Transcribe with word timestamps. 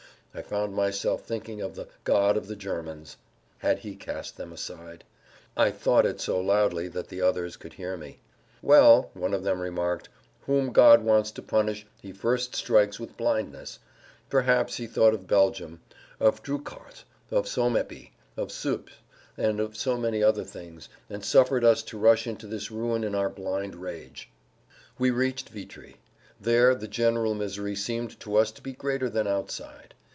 I 0.33 0.41
found 0.41 0.73
myself 0.73 1.23
thinking 1.25 1.59
of 1.59 1.75
the 1.75 1.89
"God 2.05 2.37
of 2.37 2.47
the 2.47 2.55
Germans." 2.55 3.17
Had 3.57 3.79
He 3.79 3.97
cast 3.97 4.37
them 4.37 4.53
aside? 4.53 5.03
I 5.57 5.71
"thought" 5.71 6.05
it 6.05 6.21
so 6.21 6.39
loudly 6.39 6.87
that 6.87 7.09
the 7.09 7.21
others 7.21 7.57
could 7.57 7.73
hear 7.73 7.97
me. 7.97 8.21
"Well," 8.61 9.11
one 9.13 9.33
of 9.33 9.43
them 9.43 9.59
remarked, 9.59 10.07
"whom 10.43 10.71
God 10.71 11.03
wants 11.03 11.31
to 11.31 11.41
punish 11.41 11.85
He 12.01 12.13
first 12.13 12.55
strikes 12.55 12.97
with 12.97 13.17
blindness. 13.17 13.79
[Pg 14.29 14.45
106]Perhaps 14.45 14.75
He 14.77 14.87
thought 14.87 15.13
of 15.13 15.27
Belgium, 15.27 15.81
of 16.17 16.41
Drucharz, 16.41 17.03
of 17.29 17.45
Sommepy, 17.45 18.13
of 18.37 18.53
Suippes, 18.53 19.01
and 19.37 19.59
of 19.59 19.75
so 19.75 19.97
many 19.97 20.23
other 20.23 20.45
things, 20.45 20.87
and 21.09 21.25
suffered 21.25 21.65
us 21.65 21.83
to 21.83 21.97
rush 21.97 22.25
into 22.25 22.47
this 22.47 22.71
ruin 22.71 23.03
in 23.03 23.13
our 23.15 23.29
blind 23.29 23.75
rage." 23.75 24.29
We 24.97 25.11
reached 25.11 25.49
Vitry. 25.49 25.97
There 26.39 26.73
the 26.73 26.87
general 26.87 27.35
misery 27.35 27.75
seemed 27.75 28.17
to 28.21 28.37
us 28.37 28.51
to 28.53 28.61
be 28.61 28.71
greater 28.71 29.09
than 29.09 29.27
outside. 29.27 29.93